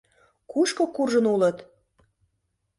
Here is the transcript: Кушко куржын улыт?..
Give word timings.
Кушко 0.51 0.83
куржын 0.95 1.25
улыт?.. 1.33 1.57